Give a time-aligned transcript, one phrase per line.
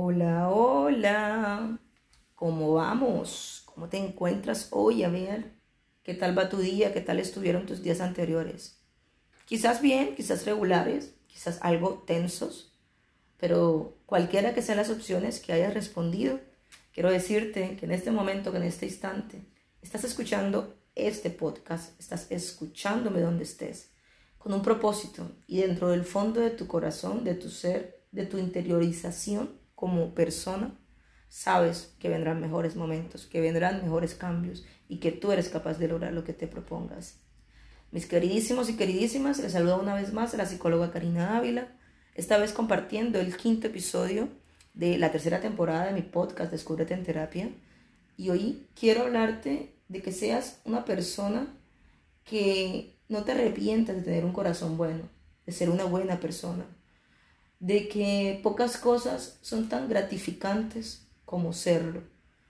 [0.00, 1.76] Hola, hola.
[2.36, 3.64] ¿Cómo vamos?
[3.66, 5.02] ¿Cómo te encuentras hoy?
[5.02, 5.54] A ver,
[6.04, 6.92] ¿qué tal va tu día?
[6.92, 8.80] ¿Qué tal estuvieron tus días anteriores?
[9.44, 12.78] Quizás bien, quizás regulares, quizás algo tensos,
[13.38, 16.38] pero cualquiera que sean las opciones que hayas respondido,
[16.94, 19.48] quiero decirte que en este momento, que en este instante,
[19.82, 23.90] estás escuchando este podcast, estás escuchándome donde estés,
[24.38, 28.38] con un propósito y dentro del fondo de tu corazón, de tu ser, de tu
[28.38, 30.76] interiorización como persona,
[31.28, 35.86] sabes que vendrán mejores momentos, que vendrán mejores cambios y que tú eres capaz de
[35.86, 37.20] lograr lo que te propongas.
[37.92, 41.68] Mis queridísimos y queridísimas, les saludo una vez más a la psicóloga Karina Ávila,
[42.16, 44.28] esta vez compartiendo el quinto episodio
[44.74, 47.48] de la tercera temporada de mi podcast Descúbrete en Terapia.
[48.16, 51.54] Y hoy quiero hablarte de que seas una persona
[52.24, 55.04] que no te arrepientas de tener un corazón bueno,
[55.46, 56.66] de ser una buena persona,
[57.60, 62.02] de que pocas cosas son tan gratificantes como serlo,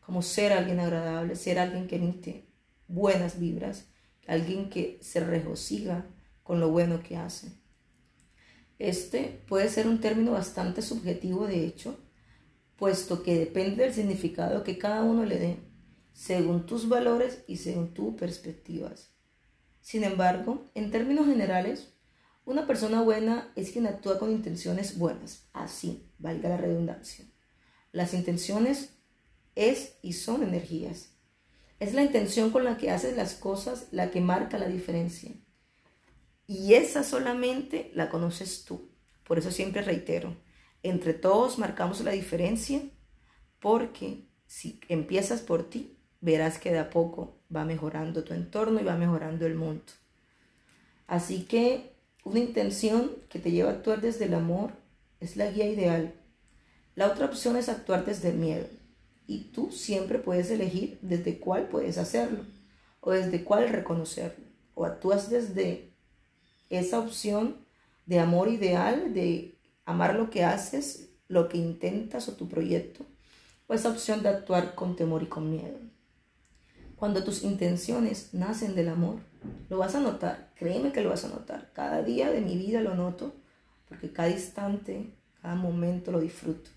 [0.00, 2.46] como ser alguien agradable, ser alguien que emite
[2.88, 3.86] buenas vibras,
[4.26, 6.06] alguien que se regocija
[6.42, 7.52] con lo bueno que hace.
[8.78, 11.98] Este puede ser un término bastante subjetivo, de hecho,
[12.76, 15.56] puesto que depende del significado que cada uno le dé,
[16.12, 19.10] según tus valores y según tus perspectivas.
[19.80, 21.92] Sin embargo, en términos generales,
[22.44, 27.24] una persona buena es quien actúa con intenciones buenas, así, valga la redundancia.
[27.92, 28.94] Las intenciones
[29.54, 31.10] es y son energías.
[31.78, 35.32] Es la intención con la que haces las cosas la que marca la diferencia.
[36.46, 38.90] Y esa solamente la conoces tú.
[39.24, 40.36] Por eso siempre reitero,
[40.82, 42.82] entre todos marcamos la diferencia
[43.60, 48.84] porque si empiezas por ti, verás que de a poco va mejorando tu entorno y
[48.84, 49.92] va mejorando el mundo.
[51.06, 51.91] Así que
[52.24, 54.72] una intención que te lleva a actuar desde el amor
[55.20, 56.14] es la guía ideal.
[56.94, 58.66] La otra opción es actuar desde el miedo.
[59.26, 62.44] Y tú siempre puedes elegir desde cuál puedes hacerlo
[63.00, 64.44] o desde cuál reconocerlo.
[64.74, 65.92] O actúas desde
[66.70, 67.56] esa opción
[68.06, 73.04] de amor ideal, de amar lo que haces, lo que intentas o tu proyecto,
[73.66, 75.78] o esa opción de actuar con temor y con miedo.
[77.02, 79.16] Cuando tus intenciones nacen del amor,
[79.68, 81.72] lo vas a notar, créeme que lo vas a notar.
[81.72, 83.34] Cada día de mi vida lo noto,
[83.88, 86.70] porque cada instante, cada momento lo disfruto.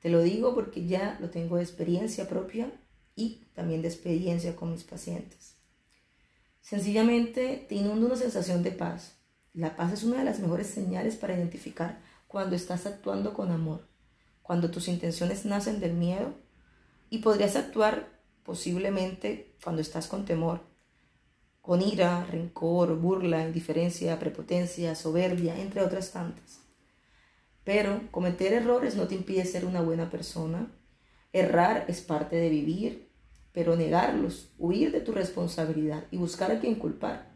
[0.00, 2.72] Te lo digo porque ya lo tengo de experiencia propia
[3.14, 5.54] y también de experiencia con mis pacientes.
[6.60, 9.14] Sencillamente te inunda una sensación de paz.
[9.54, 13.86] La paz es una de las mejores señales para identificar cuando estás actuando con amor,
[14.42, 16.34] cuando tus intenciones nacen del miedo
[17.10, 18.15] y podrías actuar
[18.46, 20.60] posiblemente cuando estás con temor,
[21.60, 26.60] con ira, rencor, burla, indiferencia, prepotencia, soberbia, entre otras tantas.
[27.64, 30.70] Pero cometer errores no te impide ser una buena persona.
[31.32, 33.10] Errar es parte de vivir,
[33.50, 37.34] pero negarlos, huir de tu responsabilidad y buscar a quien culpar,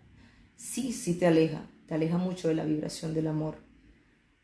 [0.54, 3.56] sí, sí te aleja, te aleja mucho de la vibración del amor.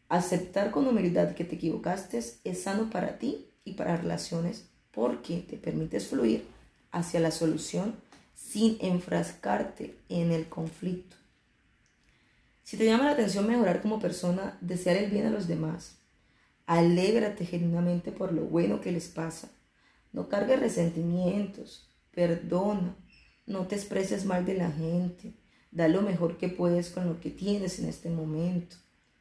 [0.08, 5.58] Aceptar con humildad que te equivocaste es sano para ti y para relaciones porque te
[5.58, 6.55] permites fluir
[6.90, 7.96] hacia la solución
[8.34, 11.16] sin enfrascarte en el conflicto.
[12.62, 15.98] Si te llama la atención mejorar como persona, desear el bien a los demás,
[16.66, 19.50] alégrate genuinamente por lo bueno que les pasa.
[20.12, 22.96] No cargues resentimientos, perdona,
[23.46, 25.34] no te expreses mal de la gente,
[25.70, 28.76] da lo mejor que puedes con lo que tienes en este momento.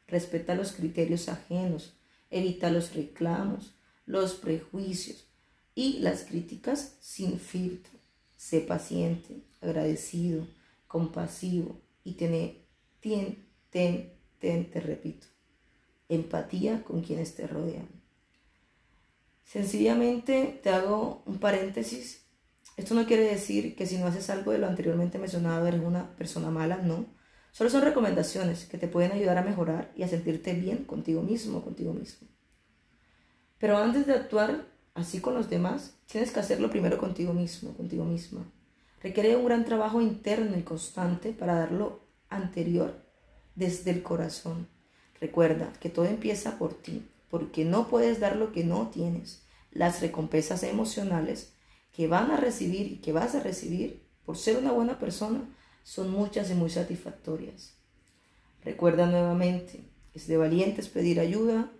[0.08, 1.94] Respeta los criterios ajenos,
[2.32, 5.28] evita los reclamos, los prejuicios,
[5.76, 7.94] y las críticas sin filtro.
[8.38, 10.48] Sé paciente, agradecido,
[10.88, 12.58] compasivo y ten,
[13.02, 15.28] ten, ten, ten, te repito,
[16.10, 17.88] empatía con quienes te rodean.
[19.44, 22.26] Sencillamente te hago un paréntesis.
[22.78, 26.16] Esto no quiere decir que si no haces algo de lo anteriormente mencionado eres una
[26.16, 27.06] persona mala, no.
[27.52, 31.64] Solo son recomendaciones que te pueden ayudar a mejorar y a sentirte bien contigo mismo,
[31.64, 32.28] contigo mismo.
[33.60, 34.66] Pero antes de actuar
[34.96, 38.44] así con los demás, tienes que hacerlo primero contigo mismo, contigo misma.
[39.04, 42.00] Requiere un gran trabajo interno y constante para dar lo
[42.30, 43.06] anterior
[43.54, 44.68] desde el corazón.
[45.22, 49.44] Recuerda que todo empieza por ti, porque no puedes dar lo que no tienes.
[49.72, 51.54] Las recompensas emocionales
[51.92, 55.42] que van a recibir y que vas a recibir por ser una buena persona
[55.84, 57.76] son muchas y muy satisfactorias.
[58.64, 59.84] Recuerda nuevamente,
[60.14, 61.72] es de valientes pedir ayuda,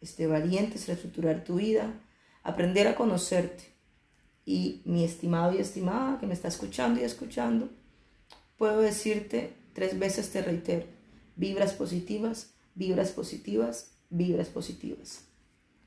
[0.00, 1.92] es de valientes reestructurar tu vida,
[2.50, 3.64] aprender a conocerte.
[4.44, 7.68] Y mi estimado y estimada que me está escuchando y escuchando,
[8.56, 10.86] puedo decirte tres veces te reitero,
[11.36, 15.29] vibras positivas, vibras positivas, vibras positivas.